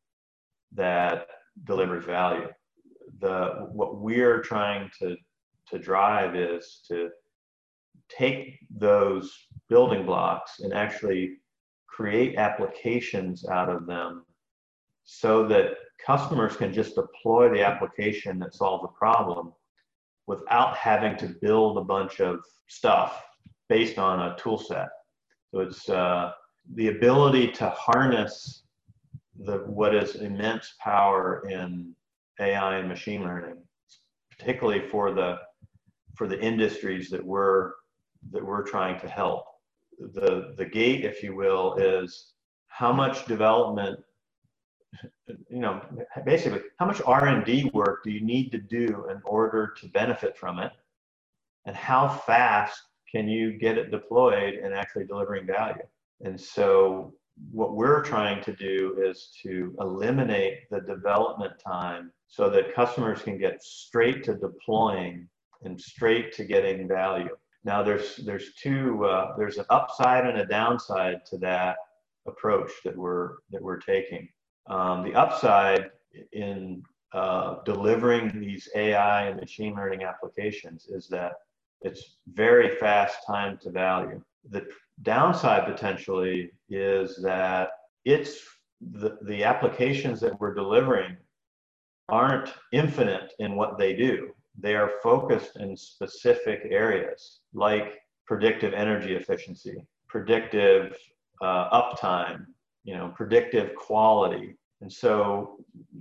[0.74, 1.26] that
[1.64, 2.48] delivers value.
[3.20, 5.16] The what we're trying to
[5.68, 7.10] to drive is to
[8.08, 9.32] take those
[9.68, 11.36] building blocks and actually
[11.86, 14.24] create applications out of them
[15.04, 19.52] so that customers can just deploy the application that solves a problem
[20.26, 23.22] without having to build a bunch of stuff
[23.68, 24.88] based on a tool set.
[25.50, 26.32] So it's uh,
[26.74, 28.62] the ability to harness
[29.44, 31.94] the what is immense power in
[32.40, 33.56] AI and machine learning,
[34.30, 35.38] particularly for the
[36.16, 37.72] for the industries that we're
[38.30, 39.44] that we're trying to help.
[39.98, 42.34] The the gate, if you will, is
[42.68, 43.98] how much development
[45.26, 45.80] you know
[46.24, 50.58] basically how much r&d work do you need to do in order to benefit from
[50.58, 50.72] it?
[51.66, 55.82] And how fast can you get it deployed and actually delivering value?
[56.22, 57.14] And so
[57.50, 63.38] what we're trying to do is to eliminate the development time so that customers can
[63.38, 65.28] get straight to deploying
[65.62, 67.36] and straight to getting value.
[67.64, 71.76] Now there's there's two uh, there's an upside and a downside to that
[72.26, 74.28] approach that we're that we're taking
[74.66, 75.90] um, the upside
[76.32, 81.32] in uh, delivering these AI and machine learning applications is that
[81.82, 84.22] it's very fast time to value.
[84.50, 84.66] The
[85.02, 87.70] downside potentially is that
[88.04, 88.38] it's
[88.80, 91.16] the, the applications that we're delivering
[92.08, 94.30] aren't infinite in what they do.
[94.58, 97.94] They are focused in specific areas like
[98.26, 100.96] predictive energy efficiency, predictive
[101.40, 102.46] uh, uptime,
[102.84, 104.56] you know, predictive quality.
[104.80, 105.56] And so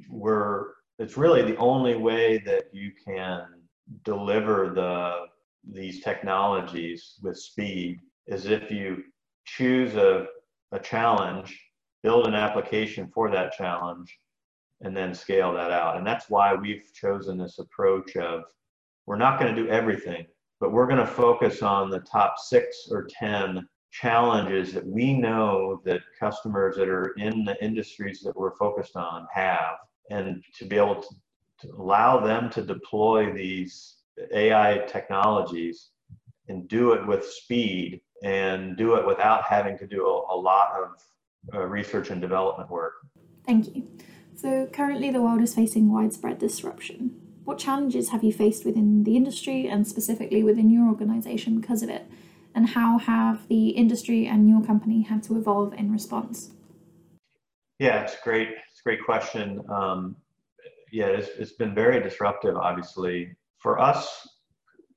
[0.10, 0.68] we're,
[1.00, 3.46] it's really the only way that you can
[4.04, 5.26] deliver the,
[5.72, 9.04] these technologies with speed is if you
[9.46, 10.26] choose a,
[10.72, 11.60] a challenge,
[12.04, 14.18] build an application for that challenge,
[14.82, 15.98] and then scale that out.
[15.98, 18.44] And that's why we've chosen this approach of
[19.06, 20.26] we're not going to do everything,
[20.60, 25.82] but we're going to focus on the top six or 10 challenges that we know
[25.86, 29.76] that customers that are in the industries that we're focused on have,
[30.10, 31.16] and to be able to,
[31.62, 33.98] to allow them to deploy these
[34.34, 35.90] AI technologies
[36.48, 40.72] and do it with speed and do it without having to do a, a lot
[40.82, 40.90] of
[41.54, 42.94] uh, research and development work.
[43.46, 43.88] Thank you.
[44.36, 47.20] So, currently, the world is facing widespread disruption.
[47.44, 51.90] What challenges have you faced within the industry and specifically within your organization because of
[51.90, 52.06] it?
[52.56, 56.52] And how have the industry and your company had to evolve in response?
[57.80, 58.50] Yeah, it's great.
[58.50, 59.62] It's a great question.
[59.70, 60.16] Um,
[60.92, 63.36] yeah, it's, it's been very disruptive, obviously.
[63.60, 64.28] For us,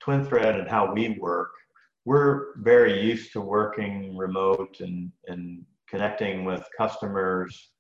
[0.05, 1.53] TwinThread and how we work,
[2.05, 7.71] we're very used to working remote and, and connecting with customers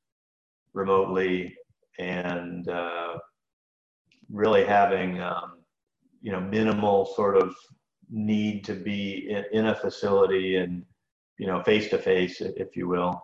[0.73, 1.55] remotely
[1.99, 3.19] and uh,
[4.31, 5.59] really having um,
[6.23, 7.55] you know minimal sort of
[8.11, 10.85] need to be in, a facility and
[11.39, 13.23] you know face to face if you will.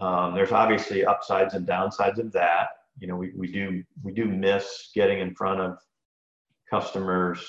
[0.00, 2.68] Um, there's obviously upsides and downsides of that.
[2.98, 5.78] You know we, we do we do miss getting in front of
[6.70, 7.48] customers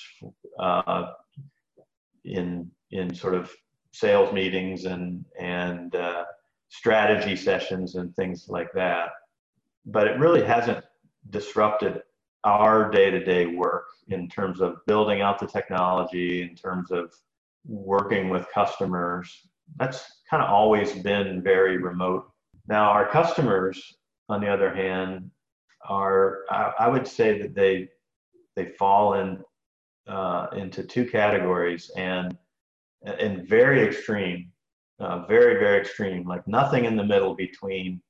[0.59, 1.11] uh,
[2.25, 3.51] in in sort of
[3.91, 6.23] sales meetings and and uh,
[6.69, 9.09] strategy sessions and things like that.
[9.85, 10.83] But it really hasn't
[11.29, 12.01] disrupted
[12.47, 17.13] our day-to-day work in terms of building out the technology in terms of
[17.65, 22.31] working with customers that's kind of always been very remote.
[22.67, 23.97] Now our customers
[24.29, 25.29] on the other hand
[25.87, 27.89] are i, I would say that they
[28.55, 29.41] they fall in
[30.07, 32.37] uh, into two categories and
[33.03, 34.51] and very extreme
[34.99, 38.01] uh, very very extreme like nothing in the middle between.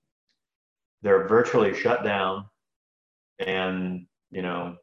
[1.03, 2.45] They're virtually shut down
[3.39, 4.75] and you know,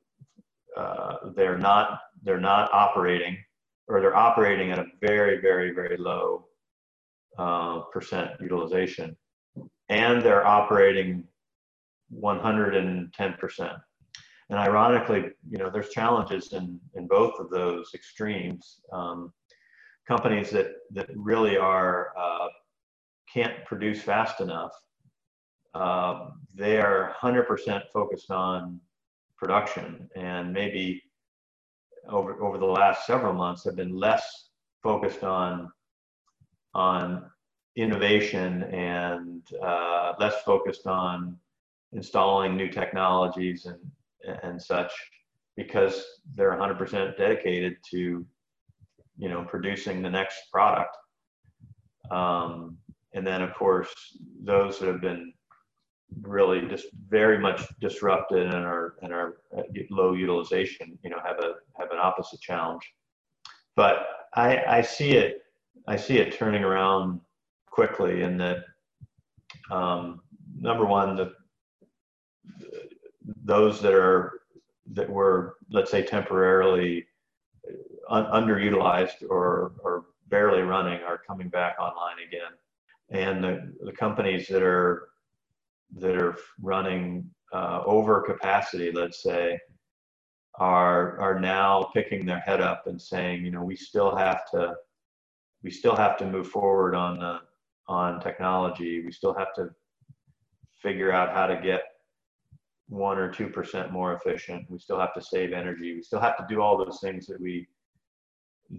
[0.76, 3.36] uh, they're not they're not operating
[3.86, 6.46] or they're operating at a very very very low
[7.38, 9.16] uh, percent utilization.
[9.88, 11.24] And they're operating
[12.10, 13.74] 110 percent.
[14.50, 18.80] And ironically you know there's challenges in in both of those extremes.
[18.92, 19.32] Um,
[20.08, 22.48] companies that that really are uh,
[23.32, 24.72] can't produce fast enough,
[25.74, 28.80] uh, they are 100% focused on
[29.44, 31.02] production and maybe
[32.08, 34.48] over, over the last several months have been less
[34.82, 35.70] focused on,
[36.74, 37.26] on
[37.76, 41.36] innovation and uh, less focused on
[41.92, 43.78] installing new technologies and,
[44.42, 44.92] and such
[45.58, 46.02] because
[46.34, 48.24] they're 100% dedicated to
[49.18, 50.96] you know producing the next product.
[52.10, 52.78] Um,
[53.12, 53.92] and then of course
[54.42, 55.33] those that have been
[56.22, 59.38] really just very much disrupted and are and are
[59.90, 62.92] low utilization you know have a have an opposite challenge.
[63.76, 65.42] But i i see it
[65.88, 67.20] i see it turning around
[67.66, 68.58] quickly in that
[69.70, 70.20] um,
[70.58, 71.32] number one the
[73.44, 74.40] those that are
[74.92, 77.06] that were let's say temporarily
[78.10, 82.52] un- underutilized or or barely running are coming back online again.
[83.10, 85.08] And the, the companies that are
[85.98, 89.58] that are running uh, over capacity, let's say,
[90.56, 94.74] are are now picking their head up and saying, you know, we still have to
[95.62, 97.40] we still have to move forward on the
[97.88, 99.04] on technology.
[99.04, 99.70] We still have to
[100.80, 101.82] figure out how to get
[102.88, 104.70] one or two percent more efficient.
[104.70, 105.94] We still have to save energy.
[105.94, 107.66] We still have to do all those things that we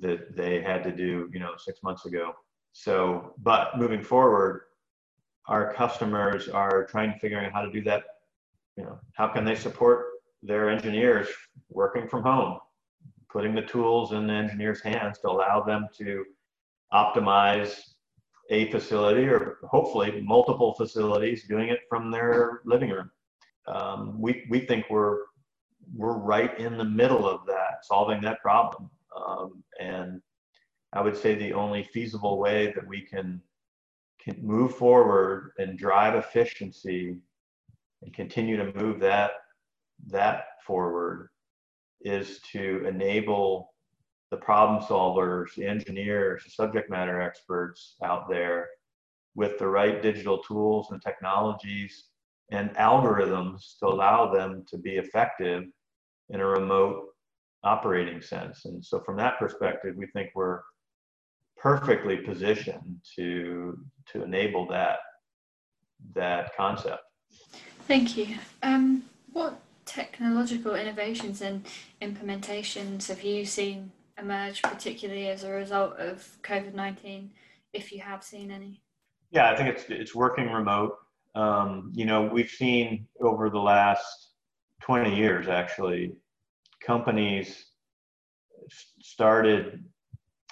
[0.01, 2.33] that they had to do, you know, six months ago.
[2.73, 4.63] So, but moving forward,
[5.47, 8.03] our customers are trying to figure out how to do that.
[8.77, 10.07] You know, how can they support
[10.43, 11.27] their engineers
[11.69, 12.59] working from home,
[13.31, 16.25] putting the tools in the engineers' hands to allow them to
[16.93, 17.81] optimize
[18.51, 23.09] a facility or hopefully multiple facilities doing it from their living room.
[23.67, 25.19] Um, we, we think we're,
[25.95, 28.89] we're right in the middle of that, solving that problem.
[29.15, 30.21] Um, and
[30.93, 33.41] I would say the only feasible way that we can
[34.25, 37.15] can move forward and drive efficiency
[38.01, 39.31] and continue to move that
[40.07, 41.29] that forward
[42.01, 43.73] is to enable
[44.31, 48.67] the problem solvers, the engineers, the subject matter experts out there
[49.35, 52.05] with the right digital tools and technologies
[52.51, 55.63] and algorithms to allow them to be effective
[56.29, 57.05] in a remote
[57.63, 58.65] operating sense.
[58.65, 60.61] And so from that perspective, we think we're
[61.57, 63.77] perfectly positioned to
[64.11, 64.99] to enable that
[66.13, 67.03] that concept.
[67.87, 68.37] Thank you.
[68.63, 69.03] Um,
[69.33, 71.65] what technological innovations and
[72.01, 77.31] implementations have you seen emerge, particularly as a result of COVID nineteen,
[77.73, 78.81] if you have seen any?
[79.31, 80.97] Yeah, I think it's it's working remote.
[81.35, 84.29] Um, you know, we've seen over the last
[84.81, 86.15] twenty years actually,
[86.85, 87.65] companies
[89.01, 89.83] started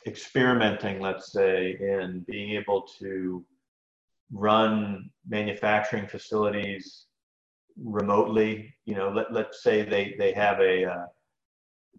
[0.05, 3.43] experimenting, let's say, in being able to
[4.31, 7.05] run manufacturing facilities
[7.81, 8.73] remotely.
[8.85, 11.05] You know, let, let's say they, they have a, uh,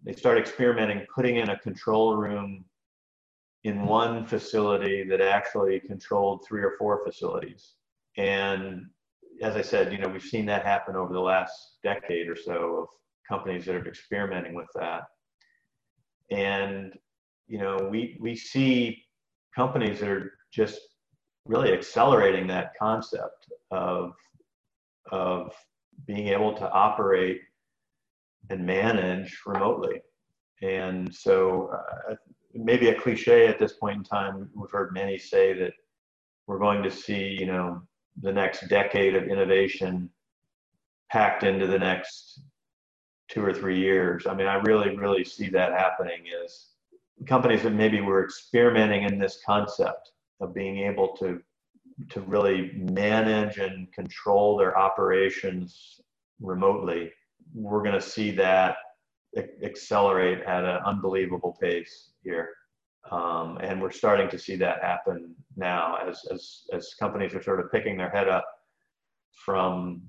[0.03, 2.65] they start experimenting putting in a control room
[3.63, 7.73] in one facility that actually controlled three or four facilities.
[8.17, 8.85] And
[9.41, 12.83] as I said, you know, we've seen that happen over the last decade or so
[12.83, 12.87] of
[13.27, 15.03] companies that are experimenting with that.
[16.29, 16.93] And
[17.47, 19.03] you know, we, we see
[19.55, 20.79] companies that are just
[21.45, 24.13] really accelerating that concept of,
[25.11, 25.53] of
[26.07, 27.41] being able to operate
[28.49, 30.01] and manage remotely.
[30.61, 31.71] And so,
[32.09, 32.15] uh,
[32.53, 35.73] maybe a cliche at this point in time, we've heard many say that
[36.47, 37.81] we're going to see, you know,
[38.21, 40.09] the next decade of innovation
[41.11, 42.41] packed into the next
[43.29, 44.25] two or three years.
[44.25, 46.67] I mean, I really, really see that happening as
[47.27, 50.11] companies that maybe were experimenting in this concept
[50.41, 51.41] of being able to
[52.09, 56.01] to really manage and control their operations
[56.41, 57.09] remotely
[57.53, 58.77] we're going to see that
[59.63, 62.49] accelerate at an unbelievable pace here.
[63.11, 67.59] Um, and we're starting to see that happen now as, as as companies are sort
[67.59, 68.45] of picking their head up
[69.45, 70.01] from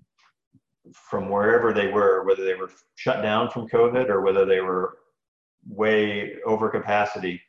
[0.95, 4.97] from wherever they were whether they were shut down from covid or whether they were
[5.69, 7.41] way over capacity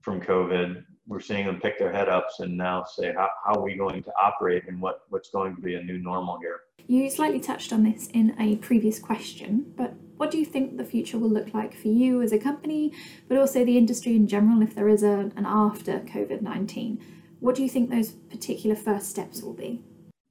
[0.00, 0.84] from COVID.
[1.06, 4.02] We're seeing them pick their head ups and now say, how, how are we going
[4.04, 6.60] to operate and what, what's going to be a new normal here?
[6.86, 10.84] You slightly touched on this in a previous question, but what do you think the
[10.84, 12.92] future will look like for you as a company,
[13.28, 17.00] but also the industry in general if there is a, an after COVID 19?
[17.40, 19.82] What do you think those particular first steps will be?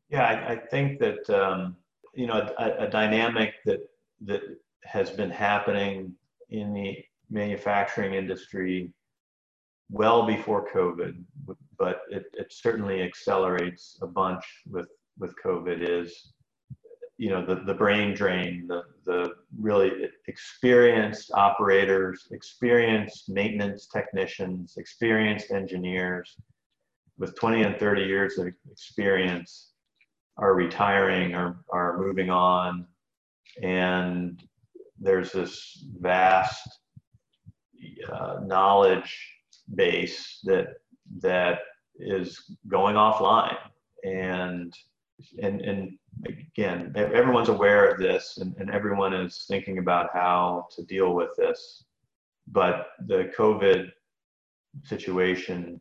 [0.10, 1.76] Yeah, I, I think that, um,
[2.14, 3.82] you know, a, a dynamic that,
[4.22, 4.42] that
[4.84, 6.16] has been happening
[6.52, 6.98] in the
[7.30, 8.92] manufacturing industry
[9.90, 11.24] well before COVID,
[11.78, 14.88] but it, it certainly accelerates a bunch with
[15.18, 16.34] with COVID is
[17.18, 19.92] you know the, the brain drain the, the really
[20.28, 26.38] experienced operators experienced maintenance technicians experienced engineers
[27.22, 29.72] with 20 and 30 years of experience
[30.38, 32.88] are retiring or are moving on.
[33.62, 34.42] And
[35.02, 36.80] there's this vast
[38.12, 39.18] uh, knowledge
[39.76, 40.76] base that
[41.22, 41.60] that
[41.96, 43.58] is going offline.
[44.04, 44.74] And
[45.42, 45.98] and and
[46.28, 51.30] again everyone's aware of this and, and everyone is thinking about how to deal with
[51.38, 51.84] this.
[52.48, 53.92] But the covid
[54.84, 55.80] situation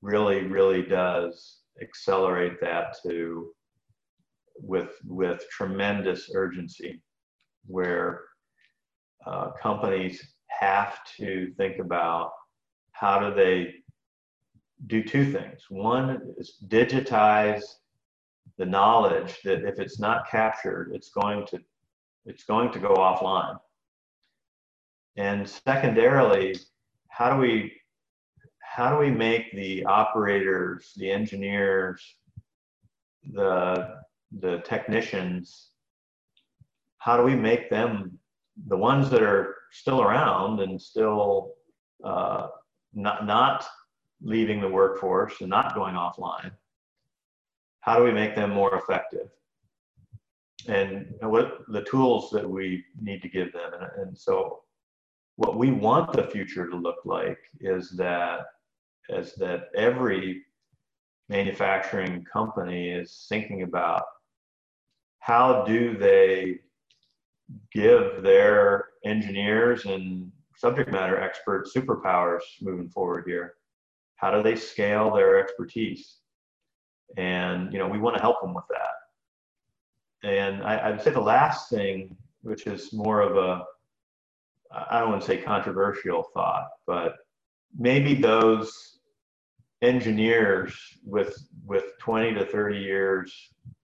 [0.00, 3.52] really really does accelerate that to
[4.58, 7.02] with with tremendous urgency
[7.66, 8.22] where
[9.26, 12.32] uh, companies have to think about
[12.92, 13.74] how do they
[14.86, 15.62] do two things.
[15.68, 17.62] One is digitize
[18.58, 21.58] the knowledge that if it's not captured it's going to
[22.26, 23.58] it's going to go offline.
[25.16, 26.56] And secondarily
[27.08, 27.72] how do we
[28.60, 32.02] how do we make the operators the engineers
[33.32, 33.98] the
[34.40, 35.70] the technicians
[36.98, 38.18] how do we make them
[38.66, 41.54] the ones that are still around and still
[42.04, 42.48] uh,
[42.94, 43.66] not not
[44.20, 46.52] leaving the workforce and not going offline
[47.82, 49.28] how do we make them more effective?
[50.68, 53.72] And what the tools that we need to give them.
[53.74, 54.60] And, and so
[55.36, 58.40] what we want the future to look like is that
[59.08, 60.42] is that every
[61.28, 64.04] manufacturing company is thinking about
[65.18, 66.60] how do they
[67.72, 73.54] give their engineers and subject matter experts superpowers moving forward here.
[74.16, 76.18] How do they scale their expertise?
[77.16, 80.28] And you know we want to help them with that.
[80.28, 83.64] And I, i'd say the last thing which is more of a
[84.72, 87.16] i don't want to say controversial thought but
[87.78, 88.98] maybe those
[89.82, 90.74] engineers
[91.04, 91.36] with
[91.66, 93.34] with 20 to 30 years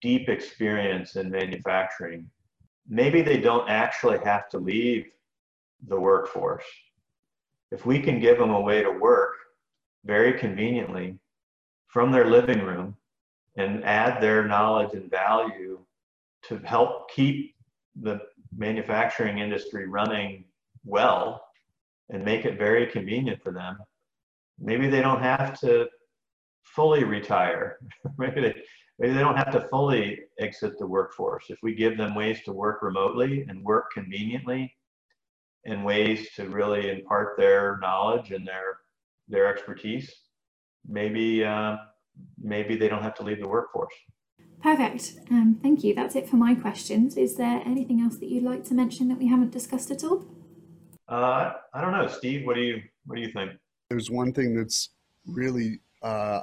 [0.01, 2.29] deep experience in manufacturing
[2.89, 5.07] maybe they don't actually have to leave
[5.89, 6.64] the workforce
[7.70, 9.34] if we can give them a way to work
[10.05, 11.18] very conveniently
[11.89, 12.97] from their living room
[13.57, 15.78] and add their knowledge and value
[16.43, 17.55] to help keep
[18.03, 18.20] the
[18.57, 20.45] manufacturing industry running
[20.84, 21.45] well
[22.11, 23.78] and make it very convenient for them.
[24.59, 25.89] Maybe they don't have to
[26.62, 27.78] fully retire.
[28.18, 28.55] maybe, they,
[28.99, 31.47] maybe they don't have to fully exit the workforce.
[31.49, 34.75] If we give them ways to work remotely and work conveniently
[35.65, 38.79] and ways to really impart their knowledge and their
[39.29, 40.11] their expertise,
[40.87, 41.77] maybe uh,
[42.43, 43.95] maybe they don't have to leave the workforce.
[44.63, 45.13] Perfect.
[45.31, 45.95] Um, thank you.
[45.95, 47.17] That's it for my questions.
[47.17, 50.25] Is there anything else that you'd like to mention that we haven't discussed at all?
[51.09, 52.45] Uh, I don't know, Steve.
[52.45, 53.53] What do you What do you think?
[53.89, 54.91] There's one thing that's
[55.27, 56.43] really uh,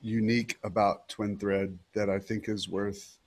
[0.00, 3.18] unique about TwinThread that I think is worth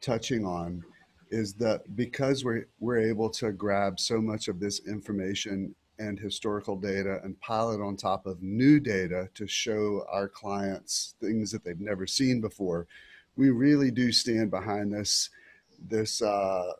[0.00, 0.82] touching on
[1.30, 6.76] is that because we're we're able to grab so much of this information and historical
[6.76, 11.64] data and pile it on top of new data to show our clients things that
[11.64, 12.86] they've never seen before.
[13.36, 15.30] We really do stand behind this
[15.88, 16.72] this uh,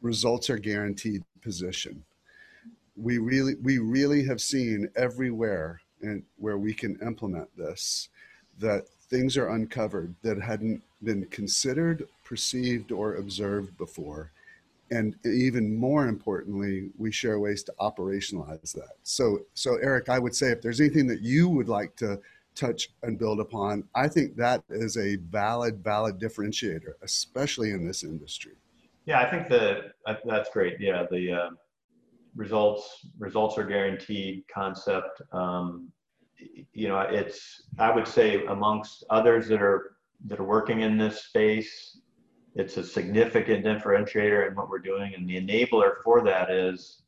[0.00, 2.04] results are guaranteed position.
[2.96, 8.08] We really we really have seen everywhere and where we can implement this
[8.58, 14.32] that things are uncovered that hadn't been considered, perceived, or observed before
[14.92, 18.96] and even more importantly, we share ways to operationalize that.
[19.04, 22.20] So, so Erik, I would say if there's anything that you would like to
[22.54, 28.04] touch and build upon, I think that is a valid, valid differentiator, especially in this
[28.04, 28.52] industry.
[29.06, 29.92] Yeah, I think that
[30.26, 30.78] that's great.
[30.78, 31.50] Yeah, the uh,
[32.36, 35.22] results results are guaranteed concept.
[35.32, 35.90] Um,
[36.72, 41.24] you know, it's I would say amongst others that are that are working in this
[41.24, 41.98] space,
[42.54, 45.14] it's a significant differentiator in what we're doing.
[45.14, 47.02] And the enabler for that is,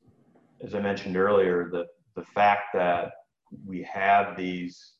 [0.63, 3.13] as I mentioned earlier, the, the fact that
[3.67, 4.95] we have these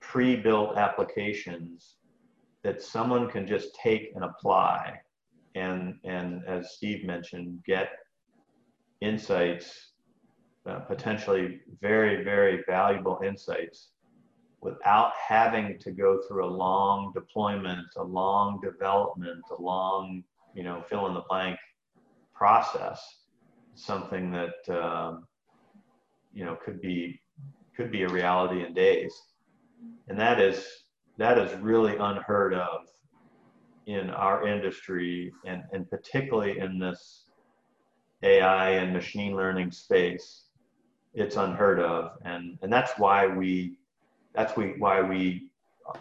[0.00, 1.96] pre-built applications
[2.62, 5.00] that someone can just take and apply
[5.54, 7.90] and and as steve mentioned get
[9.00, 9.91] insights
[10.66, 13.88] uh, potentially very very valuable insights
[14.62, 20.22] without having to go through a long deployment, a long development, a long,
[20.54, 21.58] you know, fill in the blank
[22.32, 23.02] process.
[23.74, 25.26] Something that, um,
[26.32, 27.20] you know, could be
[27.76, 29.12] could be a reality in days.
[30.08, 30.64] And that is
[31.18, 32.82] that is really unheard of
[33.86, 37.24] in our industry and, and particularly in this
[38.22, 40.44] AI and machine learning space.
[41.14, 42.12] It's unheard of.
[42.24, 43.76] And, and that's why we
[44.34, 45.48] that's we, why we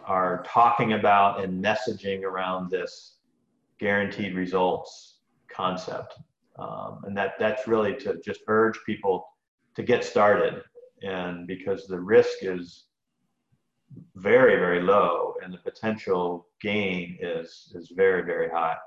[0.06, 3.16] are talking about and messaging around this
[3.78, 5.18] guaranteed results
[5.50, 6.14] concept.
[6.58, 9.28] Um, and that that's really to just urge people
[9.76, 10.64] to get started
[11.02, 12.86] and because the risk is
[14.16, 18.78] very very low and the potential gain is is very very high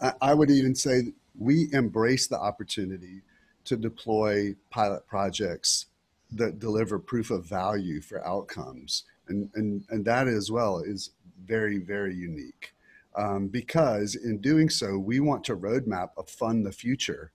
[0.00, 3.22] I, I would even say we embrace the opportunity
[3.64, 5.86] to deploy pilot projects
[6.30, 11.10] that deliver proof of value for outcomes and and, and that as well is
[11.44, 12.74] very very unique
[13.16, 17.32] um, because in doing so we want to roadmap a fund the future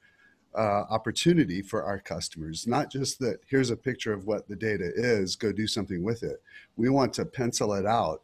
[0.57, 2.65] uh, opportunity for our customers.
[2.65, 6.23] Not just that here's a picture of what the data is, go do something with
[6.23, 6.41] it.
[6.75, 8.23] We want to pencil it out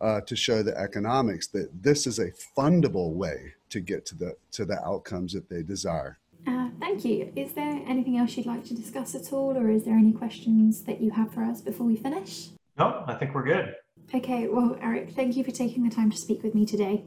[0.00, 4.36] uh, to show the economics that this is a fundable way to get to the
[4.52, 6.18] to the outcomes that they desire.
[6.46, 7.32] Uh, thank you.
[7.36, 10.82] Is there anything else you'd like to discuss at all, or is there any questions
[10.82, 12.48] that you have for us before we finish?
[12.78, 13.74] No, I think we're good.
[14.14, 17.04] Okay, well, Erik, thank you for taking the time to speak with me today.